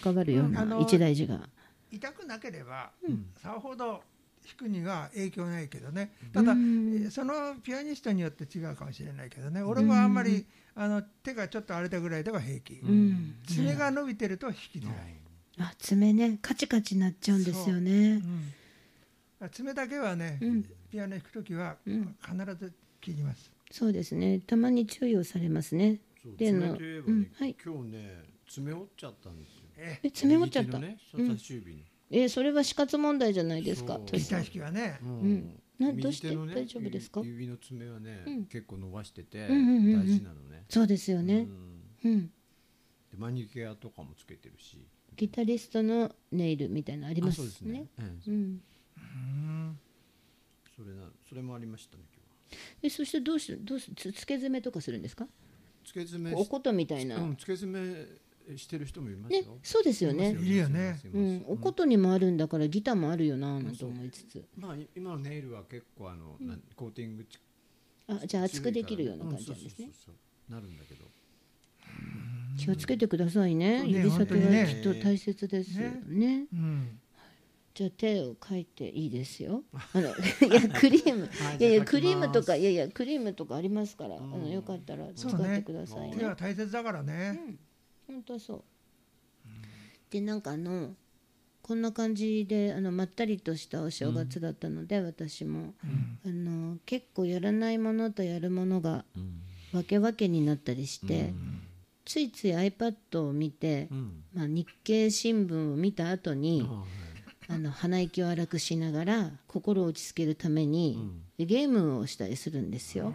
[0.03, 1.49] 関わるような一大事が。
[1.93, 2.91] 痛くなければ、
[3.37, 4.03] さほど
[4.43, 6.13] 弾くには影響ないけどね。
[6.33, 9.63] ただ、えーそのピアニストによって違うかもしれないけどね。
[9.63, 13.35] 俺はあんまりあの手がちょっと荒れたぐらいでは平気、うん。
[13.47, 15.21] 爪が伸びてると弾きづらい、
[15.59, 17.91] あ爪ねカチカチなっちゃうんですよね。
[17.91, 18.53] うん
[19.49, 20.65] 爪だけはね、うん。
[20.91, 22.17] ピアノ弾くときはうん。
[22.21, 24.41] 必ず切ります、そうですね。
[24.41, 26.01] たまに注意をされますね。
[26.23, 27.31] そうであの爪といえばねうん。
[27.35, 27.57] はい。
[27.65, 29.63] 今日ね爪折っちゃったんですよ。
[29.79, 31.85] ええ爪折っちゃった、ね人差し指に。
[32.11, 34.07] えそれは死活問題じゃないですかそう。
[34.07, 35.61] トシさんギター弾きはね、うん。
[35.79, 37.21] などうして右手のね大丈夫ですか？
[37.21, 38.45] 指指の爪はねうん。
[38.47, 40.01] 結構伸ばしててうんうんうんうん。
[40.01, 40.65] 大事なのね。
[40.69, 41.47] そうですよね。
[42.05, 42.11] うん。
[42.13, 42.27] うん。
[42.27, 42.31] で
[43.17, 44.77] マニキュアとかもつけてるし。
[45.17, 47.73] ギタリストのネイルみたいなのありますあそうですね。
[47.73, 47.87] ね
[48.29, 48.61] うん
[50.77, 52.61] それなそれもありましたね今日は。
[52.83, 55.27] えそしてどうしどうしつつけ爪とかするんですか？
[55.85, 58.07] つけ爪おことみたいな、うんつけ爪
[58.57, 60.31] してる人もいますよ、ねそうですよね。
[60.31, 60.99] いるよね。
[61.13, 64.45] うんお琴にもあるんだからギターもあるよななんて思いつつ。
[64.57, 67.39] まあい今のネイルは結構あの、なんコーティングち
[68.09, 69.91] あじゃあ厚くできるような感じなんですね。
[70.49, 71.05] なるんだけど。
[72.59, 73.85] 気をつけてくださいね。
[73.85, 76.47] ね指先はきっと大切ですよね。
[76.53, 77.00] うん
[77.81, 79.65] じゃあ手を描いていいですよ。
[79.73, 80.09] あの
[80.47, 81.23] いやクリーム。
[81.23, 84.31] はいいやいやクリームとかいやいやクリームとかありますから、あうん。
[84.43, 86.17] のよかったら使ってくださいね。
[86.19, 87.57] 手は大切だからね。
[88.07, 88.65] 本当そう。
[90.11, 90.95] でなんかあの
[91.63, 95.73] こんな感じであのまったりとしたお正月だったので、私も、
[96.25, 99.07] あの結構やらないものとやるものが
[99.73, 101.33] 分け分けになったりして、
[102.05, 104.25] ついつい iPad を見て、うん。
[104.35, 107.10] まあ、日経新聞を見た後に、あはい
[107.51, 113.13] あの鼻息を荒くしながら心を落ち着けるために、ゲームをしたりするんですよ。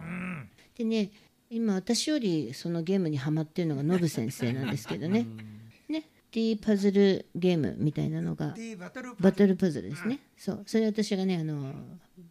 [0.76, 1.10] でね
[1.48, 5.26] 今私よりそのゲームにハマってるのがノブ先生なんですけどね。
[5.88, 8.90] ね D パズルゲームみたいなのがバ
[9.32, 10.18] トルパズルですね。
[10.36, 11.74] そうそれ私がねあの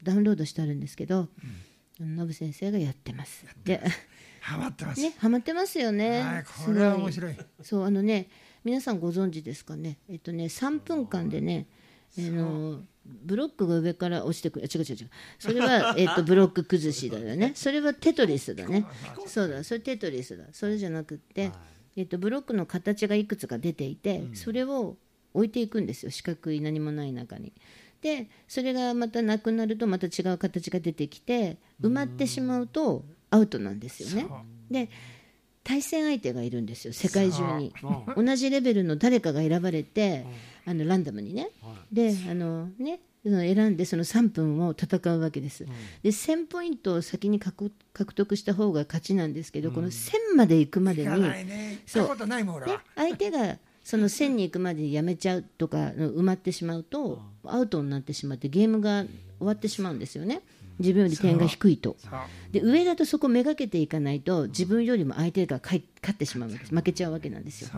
[0.03, 1.27] ダウンロードしてあるんですけど、
[1.99, 3.45] ノブ先生がやってます。
[3.63, 3.81] で
[4.41, 6.21] ハマってますねハマってますよね。
[6.21, 8.29] はいこれは面白いそうあのね
[8.63, 11.67] 皆さんご存知ですかねえっとね3分間でね
[12.17, 14.67] あのブロックが上から落ちてくる。
[14.67, 15.09] 違う違う違う。
[15.37, 17.51] それは、 えっと、ブロック崩しだよね。
[17.55, 18.85] それはテトリスだね。
[19.27, 20.45] そうだそれテトリスだ。
[20.51, 21.51] それじゃなくって、
[21.95, 24.97] えっと、ブロックの形がいくつか出ていて、それを
[25.33, 26.11] 置いていくんですよ。
[26.11, 27.53] 四角い何もない中に。
[28.01, 34.27] でそれがまたなくなるとまた違う形が出てきて埋まってしまうとアウトなんですよね。
[34.69, 34.89] で
[35.65, 37.73] 対戦相手がいるんですよ世界中に。
[38.15, 40.25] 同じレベルの誰かが選ばれて
[40.65, 41.49] あのランダムにね。
[41.91, 45.65] であのねその選んでその3分を戦うわけです、
[46.03, 51.07] で1000ポイントを先に獲獲得した方が勝ちなんですけど、この1000まで行くまでに
[52.95, 59.05] 相手がその1000に行くまでにやめちゃうとか埋まってしまうとアウトになってしまってゲームが
[59.39, 60.43] 終わってしまうんですよね
[60.79, 61.95] 自分より点が低いと。
[62.51, 67.69] で上だとそこめがけていかないと自分よりも相手が勝ってしまうわけ負けちゃうわけなんですよ。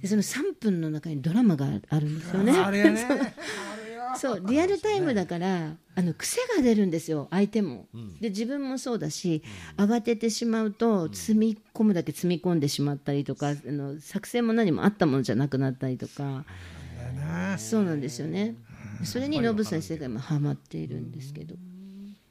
[0.00, 2.52] でその3分の中にドラマがあるんですよね。
[4.16, 4.42] そう。
[4.46, 7.86] リアルタイムだからあの癖が出るんですよ相手も、
[8.20, 9.42] で自分もそうだし、
[9.76, 16.44] 慌ててしまうと積み込むだけ積み込んでしまったりとかあの作戦も何もあったものじゃなくなったりとか。
[17.58, 18.56] そうなんですよね。
[19.04, 21.54] それにノブ先生が今ハマっているんですけど、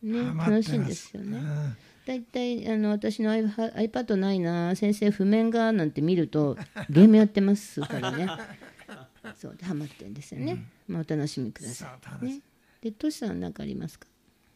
[0.05, 1.77] ね楽しいんですよね、うん。
[2.05, 6.57] だいたいあの私の iPad ないな先生譜面がなんて見ると
[6.89, 8.27] ゲームやってますからね。
[9.35, 12.41] そうでハマってるんですよね、まあ、お楽しみください、ね、
[12.79, 14.07] でトシさん何かありますか？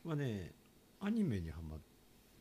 [0.05, 0.51] はね
[0.99, 1.79] アニメにハマっ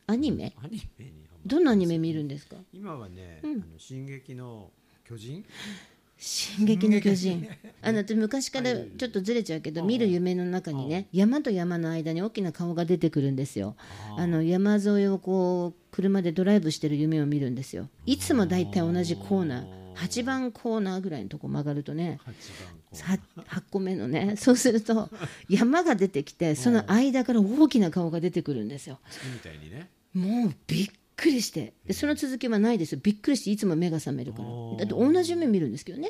[0.05, 0.53] アニメ？
[0.63, 2.57] アニメにハマっどんなアニメ見るんですか？
[2.71, 3.51] 今はね、うん。
[3.53, 4.71] あの進撃の
[5.03, 5.43] 巨人？
[6.19, 7.47] 進撃の巨人。
[7.81, 13.75] あの私昔からちょっとずれちゃうけど見る夢の中にね山と山の間に大きな顔が出てくるんですよ。
[14.17, 17.87] あの山沿いをこう車でドライブしてる夢を見るんですよ。
[18.05, 19.79] いつも大体同じコーナー。
[19.95, 22.33] 8番コーナーぐらいのとこ曲がるとね八
[22.97, 25.09] 番こうは8個目のね そうすると
[25.49, 28.99] 山が出てきてその間から大きな顔が出てくるんですよ。
[29.69, 29.89] ね。
[30.13, 31.73] もうびっくりして。
[31.85, 32.93] でその続きはないです。
[32.93, 34.49] よびっくりしていつも目が覚めるから。
[34.77, 36.09] だって同じ夢見るんですけどね。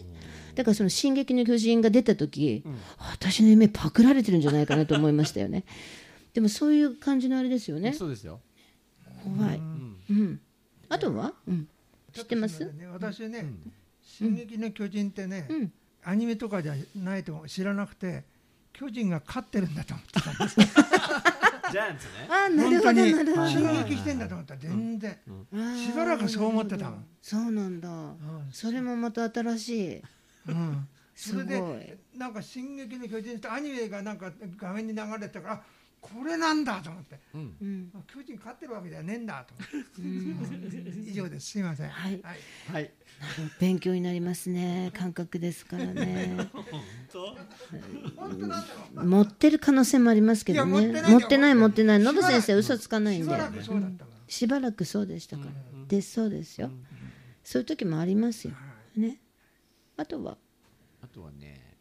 [0.55, 2.63] だからその「進撃の巨人」が出た時、
[2.97, 5.63] 私の夢パクられてるんじゃないかなと思いましたよね。
[6.33, 7.93] でもそういう感じのあれですよね。
[7.93, 8.41] そうですよ。
[9.23, 10.39] 怖い、うん。
[10.87, 11.67] あとは、うん、
[12.13, 12.63] 知ってます？
[12.73, 13.45] ね私ね
[14.01, 15.71] 「進撃の巨人」ってね、うん。
[16.03, 18.23] アニメとかじゃないと知らなくて
[18.71, 20.55] 巨人が勝ってるんだと思ってたんです
[21.71, 22.12] ジャイアンツね。
[22.29, 23.47] ああなるほど本当になるほど。
[23.47, 25.17] 進撃してんだと思ったら全然、
[25.75, 27.05] しばらくそう思ってたもん。
[27.21, 28.17] そうなんだ、ん。
[28.51, 30.01] それもまた新しい。
[30.47, 31.79] うん、それすごい。
[31.79, 35.62] でなんか「進撃の巨人」ってアニメがなんか画面に流れてたからあ
[36.01, 37.19] これなんだと思って。
[37.33, 37.55] うん。
[37.62, 37.91] うん。
[37.93, 41.09] あ巨人勝ってるわけじゃねえんだと思って。
[41.09, 41.51] 以上です。
[41.51, 41.89] すいません。
[41.89, 42.21] はい。
[42.21, 42.38] はい、
[42.71, 42.91] はい。
[43.59, 44.91] 勉強になりますね。
[44.95, 46.49] 感覚ですからね。
[48.95, 51.01] 持ってる可能性もありますけどね。
[51.03, 53.25] 持ってない持ってないノブ先生嘘つかないんで。
[53.25, 55.51] しばらくそうだったから、しばらくそうでしたから、
[55.88, 56.71] でそうですよ、
[57.43, 58.53] そういう時もありますよ、
[58.95, 59.19] ね。
[59.97, 60.38] あとは。
[61.01, 61.75] あとはね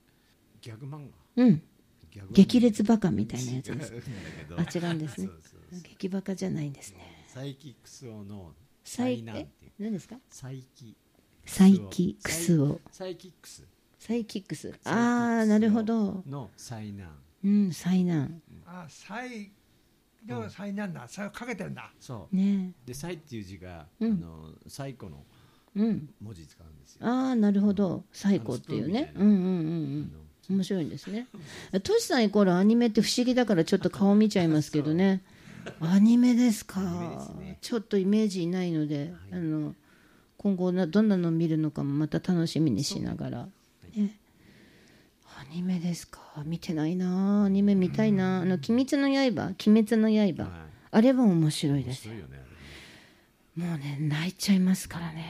[0.60, 1.46] ギャグ漫うん。
[1.46, 1.62] 画ギャグ
[2.32, 3.92] 激烈バカみたいなやつです。
[4.56, 5.26] あ違うんですね。
[5.26, 7.24] そうそう激バカじゃないんですね。
[7.28, 9.72] サイキクスオのサイえ災難っていう。
[9.78, 10.18] 何ですか？
[10.30, 10.96] サイキ。
[11.44, 13.64] サイキクスをサイキックス。
[13.98, 14.72] サイキックス。
[14.84, 16.22] ああなるほど。
[16.26, 17.18] の災難。
[17.44, 18.42] うん災難。
[18.66, 19.50] あ災
[20.24, 21.08] でも災難だ。
[21.08, 21.90] 災をかけてるんだ。
[22.00, 22.36] そう。
[22.36, 22.72] ね。
[22.84, 24.12] で「災」っていう字が、うん。
[24.12, 25.24] あの最古の
[25.74, 26.12] うん。
[26.20, 27.06] 文字使うんですよ。
[27.06, 28.04] ああなるほど。
[28.12, 29.12] 最高っていうね。
[29.16, 29.44] うんうんうんう
[30.00, 31.26] ん面白いんですね。
[31.82, 35.22] トシさんイコールアニメって不思議だからちょっと顔見ちゃいますけどね。
[35.80, 36.80] アニメですか？
[37.60, 39.74] ちょっとイメージないので、あの
[40.38, 43.48] 今後などんなの見るのかもまた楽しみにしながら、
[43.94, 44.16] ね、
[45.38, 46.20] アニメですか？
[46.46, 47.44] 見てないな。
[47.44, 48.40] アニメ見たいな。
[48.40, 50.52] あの「鬼滅の刃」「鬼滅の刃」はい。
[50.90, 52.14] あれは面白いですよ。
[52.14, 52.22] ね。
[53.56, 53.70] あれね。
[53.70, 55.26] もうね泣いちゃいますからね。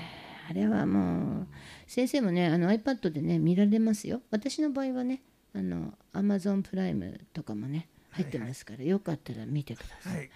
[0.48, 1.46] あれはもう
[1.88, 4.20] 先生もねあの iPad でね見られますよ。
[4.30, 5.22] 私の場合はね
[5.54, 10.30] あの Amazon プライムとかもね入ってますから、よかったら見てください、はい。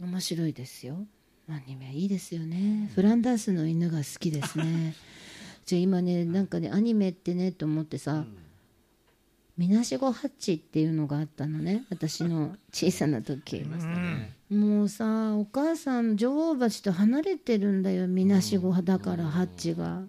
[0.00, 1.06] 面白いですよ。
[1.50, 2.90] アニメいいですよね。
[2.94, 4.94] フランダースの犬が好きですね。
[5.66, 8.24] じゃあ今ねなんかねアニメってねと思ってさ、
[9.56, 13.60] みなしごハッチっていうのがあったのね私の 小さな時。
[13.60, 14.36] ね。
[14.50, 20.04] もうさお母さん女王蜂と離れてるんだよみなしごだからハッチが、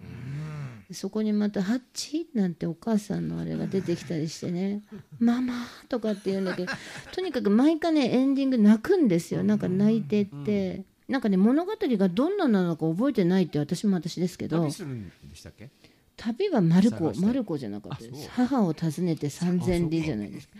[0.91, 4.83] そこにまた「ハッチ?」なんてお母さんのあれが出てきたりしてね
[5.19, 6.71] 「ママ」とかって言うんだけど
[7.13, 9.43] とにかく毎回ねエンディング泣くんですよ。
[9.43, 14.61] なんか泣いてって、なんかね物語がどんななのか覚えてないって私も私ですけど。
[14.63, 15.69] 旅するんでしたっけ？
[16.17, 20.53] 旅はマルコマルコじゃなかった母を訪ねて三千里じゃないですか。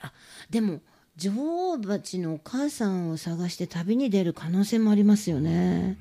[0.00, 0.12] あ
[0.50, 0.82] でも
[1.16, 1.32] 女
[1.72, 5.96] 王蜂のお母さんを探して旅に出る可能性もありますよね、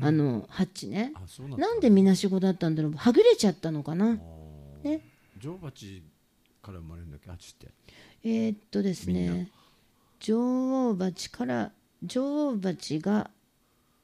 [0.00, 1.12] あのハッチね。
[1.56, 2.92] なんでみなしごだったんだろう。
[2.92, 4.18] はぐれちゃったのかな。
[4.82, 5.00] ね。
[5.38, 6.02] 女王蜂
[6.62, 7.30] から生まれるんだっけ？
[7.30, 7.68] あっちって。
[8.24, 9.50] えーっとですね。
[10.20, 13.30] 女王蜂から女王蜂が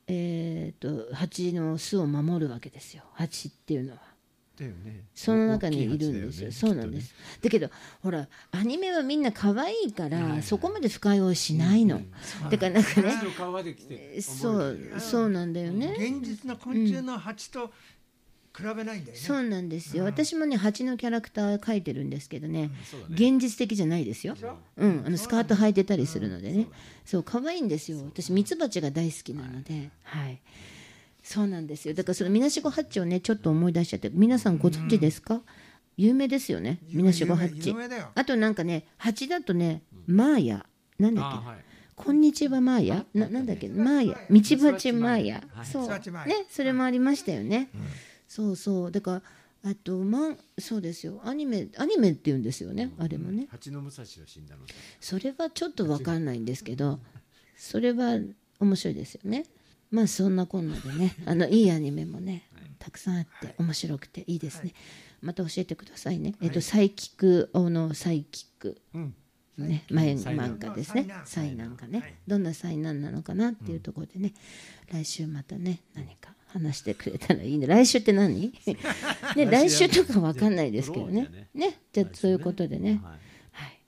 [0.07, 3.03] えーっと蜂の巣を守るわけですよ。
[3.15, 3.99] 蜂っていうのは
[4.61, 5.05] ね。
[5.15, 6.29] その中にいるんですよ。
[6.29, 7.15] 大きい蜂だそうなんです。
[7.43, 7.71] だけど、
[8.03, 12.01] ほら、アニメはみんな可愛いから、そこまで深追いしないの。
[12.51, 13.13] だからなんかね。
[14.21, 15.97] そう、そうなんだよね。
[15.99, 17.73] 現実の昆虫の蜂と
[18.57, 20.05] 比べないんだよね、そうなんですよ。
[20.05, 23.15] 私もね、蜂のキャラクター描いてるんですけどね、そうだね。
[23.15, 24.37] 現実的じゃないですよ。
[24.77, 26.69] うん、あのスカート履いてたりするのでね。
[27.07, 28.05] そう、可愛いんですよ。
[28.05, 30.39] 私、ミツバチが大好きなので、はい。
[31.23, 31.95] そうなんですよ。
[31.95, 35.41] だからそのみなしごハッチをね、ちょっと思い出しちゃって、皆さんご存知ですか？
[35.97, 37.75] 有名ですよね、みなしごハッチ有。
[37.75, 40.67] 名だよあとなんかね、蜂だとね、マーヤ。
[40.99, 41.49] なんだっけ？
[41.49, 41.65] はい。
[41.95, 43.05] こんにちはマーヤ？
[43.15, 43.69] ななんだっけ？
[43.69, 44.19] マーヤ。
[44.29, 45.43] ミツバチマーヤ。
[45.53, 45.89] はいそう。
[45.89, 47.69] ね、それもありましたよね。
[48.27, 48.91] そうそう。
[48.91, 49.23] だか
[49.65, 51.21] ら、あと、まん、そうですよ。
[51.25, 52.91] アニメ、アニメって言うんですよね。
[52.99, 53.47] あれもね。
[53.51, 54.63] 蜂の武蔵を死んだの。
[54.99, 56.99] それはちょっとわかんないんですけど、
[57.57, 58.19] それは
[58.59, 59.45] 面白いですよね。
[59.93, 64.73] まあそんなこんなでね、 あのいいアニメもね、たくさんあって面白くていいですね。
[65.21, 66.35] また教えてくださいね。
[66.41, 68.81] えっとサイキック王のサイキック。
[68.95, 69.15] うん。
[69.59, 71.07] ね、前漫画ですね。
[71.27, 74.33] 災難がね、どんな災難なのかなっていうところでね、
[74.91, 77.67] 来週またね何か話してくれたらいいね。
[77.67, 78.51] 来週って何？
[79.37, 81.49] ね来週とかわかんないですけどね。
[81.55, 81.81] ね。
[81.93, 83.01] じゃあそういうことでね。
[83.03, 83.13] はい。
[83.53, 83.79] はい。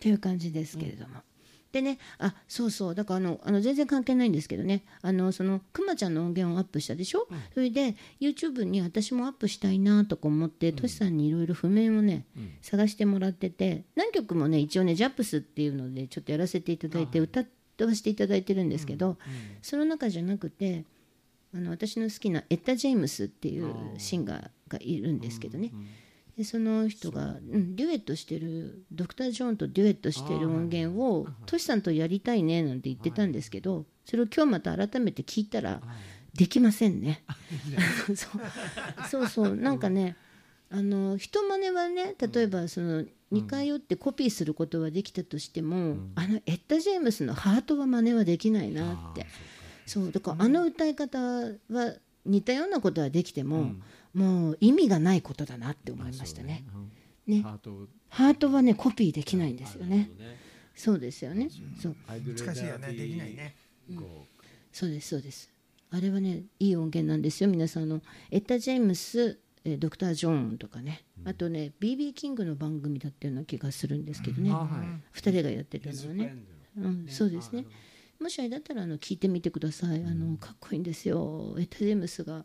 [0.00, 1.22] という感じですけれども、
[1.72, 2.94] でねあそうそう。
[2.94, 4.82] だからあのあの全然関係ないんですけどね。
[5.02, 12.26] あのそのくまちゃんの音源をアップしたでしょ、それで YouTube に私もアップしたいなとか思ってとし、さんにいろいろ譜面をね、
[12.60, 17.46] 探してもらってて何曲もね一応ねジャップスっていうのでちょっとやらせていただいて歌わ
[17.94, 19.16] せていただいてるんですけど、
[19.62, 20.84] その中じゃなくて
[21.54, 25.72] あの私の好きなエッタ・ジェームスっていうシンガーがいるんですけどね、
[26.40, 35.82] でその人が、うん、デュエットしてるドクター・ジョーンとデュエットしてる音源をトシさんとやりたいねなんて言ってたんですけどそれを今日また改めて聞いたら
[36.32, 37.24] できませんね。
[38.14, 38.16] そう。
[39.10, 39.54] そうそう。
[39.54, 40.16] なんかね
[40.70, 49.26] あの人真似はね例えばその似通ってコピーすることはできたとしても、あのエッタ・ジェームスのハートは真似はできないなって。
[49.84, 51.52] そうだからあの歌い方は
[52.24, 53.74] 似たようなことはできても、
[54.14, 56.64] もう意味がないことだなって思いましたね。
[57.26, 57.42] ね。
[57.42, 57.70] ハート。
[57.70, 60.10] をハートはねコピーできないんですよね。
[60.74, 61.48] そうですよね。
[61.80, 61.96] そう。
[62.08, 62.92] 難しいよね。
[62.92, 63.54] できないね。
[63.96, 64.26] こ
[64.72, 65.50] そうですそうです。
[65.90, 67.84] あれはねいい音源なんですよ皆さん。
[67.84, 74.52] あのエッタ・ジェームス、えードクター・ジョーンとかね、あとね BB キングの番組だったような気がするんですけどね、う。
[74.52, 74.66] はい。
[75.12, 76.36] 二人がやってたのはね。
[76.78, 77.64] うん、そうですね。
[78.20, 80.04] もしあれだったらあの聞いてみてください。
[80.04, 81.54] あのかっこいいんですよ。
[81.58, 82.44] エッタ・ジェームスが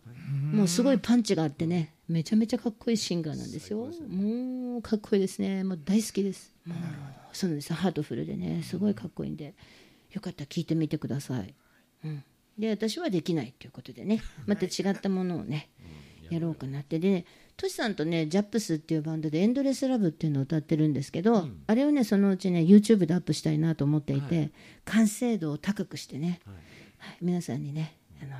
[0.53, 3.89] もうすごいパンチがあってね、めちゃめちゃかっこいいシンガーなんですよ。
[4.07, 5.63] もうかっこいいですね。
[5.65, 6.55] もう大好きです。
[6.65, 6.77] もう
[7.33, 7.73] そうなんです。
[7.73, 9.53] ハートフルでね、すごいかっこいいんで、
[10.13, 11.53] よかったら聞いてみてください。
[12.05, 12.23] うん。
[12.57, 15.69] で私はできないということでね、また違ったものをね、
[16.29, 17.25] やろうかなってで、ね、
[17.57, 24.51] トシさんとねジャップスっていうバンドで「エンドレスラブ」っていうのを歌ってるんですけど、あれをねそのうちね YouTube でアップしたいなと思っていて、
[24.83, 26.55] 完成度を高くしてね、はい。
[27.21, 28.35] 皆さんにねあの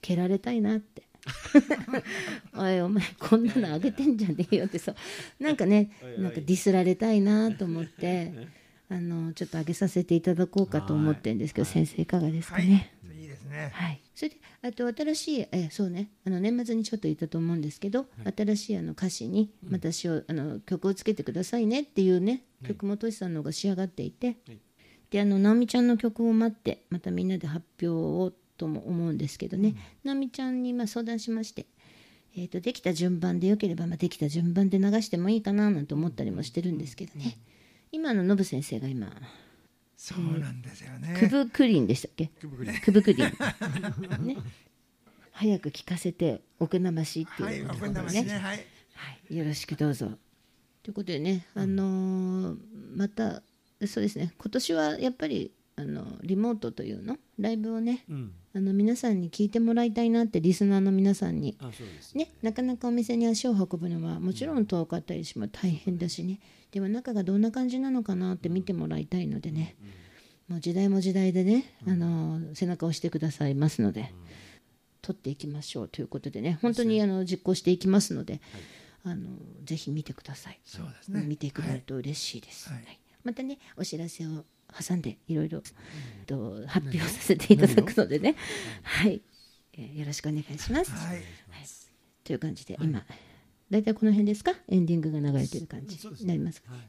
[0.00, 1.02] 蹴られたいなって。
[2.54, 4.94] おいお前こんなのあげてんじゃねえよってさ
[5.40, 8.32] なんかねなんかディスられたいなと思って
[8.88, 12.92] あのちょっとあげさせていただこうかと思ってるんですけど、先生いかがですかね。
[13.46, 13.70] ね。
[13.72, 16.10] はい、それであと新しいえそうね。
[16.26, 18.06] あの年末にちょっと言ったと思うんですけど、
[18.36, 24.58] 新しいあの歌詞に私を、あの曲をつけてくださいねっていうね、曲もとしさんの方が仕上がっていて、はい。
[25.10, 31.66] であの直美ちゃんの曲を待ってまたみんなで発表をとも思うんですけどね、直美ちゃんにまあ相談しまして。
[32.38, 37.38] えー、とできた順番でよければ、まあ、できた順番で流してもいいかななんて思ったりもしてるんですけどね、
[37.92, 39.10] 今のノブ先生が今
[39.96, 41.16] そうなんですよね。
[41.18, 42.26] クブクリンでしたっけ？
[42.26, 43.26] くぶくりくぶくりん、
[44.26, 44.36] ね、
[45.32, 48.38] 早く聞かせて奥なましってはいいうことでね。
[48.38, 48.64] はい。
[48.94, 50.18] はい、よろしくどうぞ。
[50.82, 52.58] ということでね、あのー
[52.94, 53.42] また
[53.86, 54.32] そうですね。
[54.38, 57.18] 今年はやっぱりあのリモートというの？
[57.38, 58.32] ライブをねうん。
[58.54, 61.58] あの皆さんに聞いてもらいたいなってリスナーの皆さんに。
[61.60, 66.40] あそうですね、なかなかお店に足を運ぶのはもちろん遠かったりしも大変だしね。
[66.70, 69.76] でも中がどんな感じなのかなって見てもらいたいのでね、
[70.48, 74.14] もう時代も時代でね、あの背中を押してくださいますので、
[75.02, 76.58] 取っていきましょうということでね。
[76.62, 78.40] 本当にあの実行していきますので、
[79.04, 79.28] あの
[79.64, 81.22] ぜひ見てください、そうですね。
[81.26, 82.78] 見てくれると嬉しいです、はい。
[82.78, 83.00] はい。
[83.22, 85.62] またねお知らせを挟んでいろいろ
[86.26, 88.36] と発表させていただくのでね、
[88.82, 89.22] はい、
[89.74, 90.90] えーよろしくお願いします。
[90.90, 91.22] はい。
[92.24, 93.04] という感じで、今
[93.70, 94.52] 大体この辺ですか？
[94.68, 96.72] エンディングが流れてる感じになりますか？
[96.72, 96.80] はい。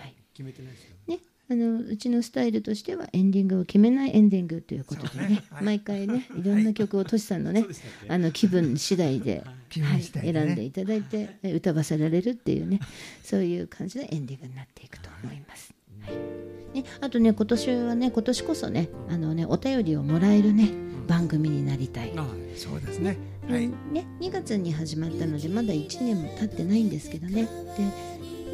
[0.00, 0.14] はい。
[0.32, 1.18] 決めてないですよね。
[1.50, 5.64] あのうちのスタイルとしてはエンディングを決めないエンディングということでねねはい。
[5.64, 6.42] 毎回ねい。
[6.42, 10.40] ろんな曲をとしさんのね、そうでしたっけあの気分次第で、気はい、分次第でね。
[10.44, 12.80] 選んでいただいてえ歌わせられるっていうね
[13.22, 15.72] そういう感じのエンディングになっていくと思います。
[16.08, 16.38] はい
[16.74, 20.70] ね、あとね今年はね今年こそねあのねお便りをもらえるね
[21.06, 22.12] 番組になりたい。
[22.16, 23.16] あそうですね。
[23.48, 23.64] はい。
[23.64, 27.48] うんね、2月に始まったのでまだ1年も経ってないんですけどね。
[27.78, 27.84] で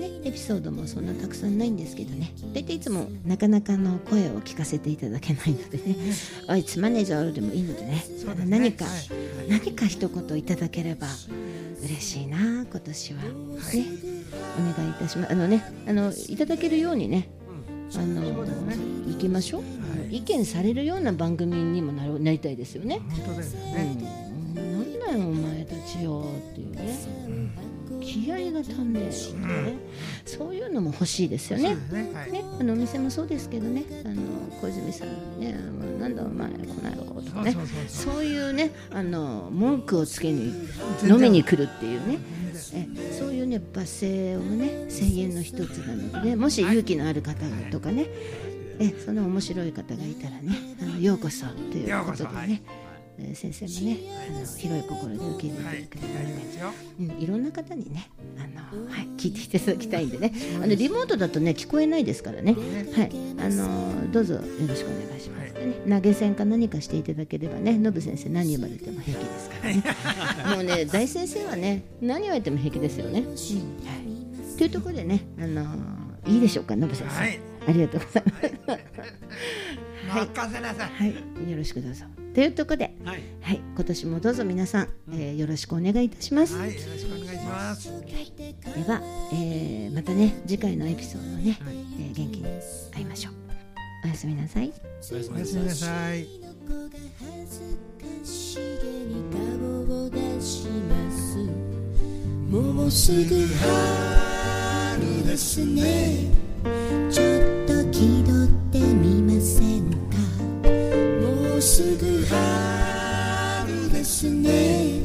[0.09, 2.33] ねエピソードもそんなたくさんないんですけどね。
[2.55, 5.97] 大体いつもなかなかの声を聞かせていただけないのでね
[6.49, 8.05] 「おいつまねえぞ」でもいいのでね。
[8.09, 8.35] ですね。
[8.47, 9.51] 何か、はい。
[9.51, 11.09] 何か一言いただければ
[11.83, 13.29] 嬉しいな今年は、ね。
[14.57, 15.33] お願いいたします。
[15.33, 17.29] あのねあのいただけるようにね
[17.95, 18.23] あの
[19.07, 19.63] 行きましょう、
[20.11, 23.01] 意見されるような番組にもなりたいですよね。
[23.25, 26.99] 本当ですようん、ねなんだよお前たちよっていうね、
[28.01, 29.33] 気合が足んねえよって
[29.73, 29.79] ね、
[30.25, 31.75] そういうのも欲しいですよね。
[31.75, 32.11] ね。
[32.13, 32.33] はい。
[32.33, 34.23] ね、あのお店もそうですけどね、あの
[34.61, 35.57] 小泉さんにね、
[35.99, 37.57] なんだお前この野郎とかね、
[37.89, 40.53] そういうね、あの文句をつけに
[41.05, 42.19] 飲みに来るっていうね、
[42.75, 48.07] えそういうね罵声をね声援の一つなのでね、もし勇気のある方がとかね、
[48.79, 52.63] えその面白い方がいたらね、あのようこそということでね。
[53.19, 53.99] えー先生もね、
[54.29, 58.41] あの広い心で受け入はいれてくれた大ので、丈夫ですようん、いろんな方にね、あ
[58.81, 62.59] のはい、聞いていただきたいんでね、あのリモートだとね聞こえないですからね、は
[63.05, 65.55] い、あのどうぞよろしくお願いします。
[65.55, 70.57] でね、投げ銭か何かしていただければね、ノブ先生何言われても平気ですからね。
[70.57, 73.21] もうね、大先生はね、何言われても平気ですよね。
[73.21, 74.57] はい。
[74.59, 75.65] というところでね、あの
[76.27, 77.17] いいでしょうか、ノブ先生。
[77.17, 77.39] はい。
[77.67, 78.25] ありがとうござい
[78.67, 80.35] ます。
[80.35, 80.91] 任せなさい。
[80.91, 82.05] はい、よろしくどうぞ。
[82.35, 83.23] というところで、はい。
[83.41, 86.57] はい、今年もどうぞ皆さん、えーよろしくお願いいたします。
[86.57, 87.89] はいよろしくお願いします。
[87.91, 88.15] で
[88.89, 89.01] は、
[89.33, 91.77] えーまたね次回のエピソードね、はい。
[92.01, 92.45] えー元気に
[92.93, 93.35] 会いましょう。
[94.05, 94.73] おやすみなさい。
[95.13, 96.27] おやすみなさい。
[102.51, 106.31] もうすぐ春ですね
[111.75, 115.01] すぐ春ですね。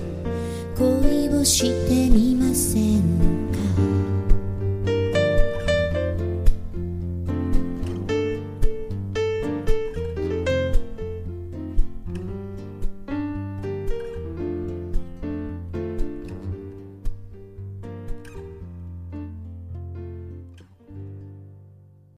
[0.78, 3.09] 恋をしてみません。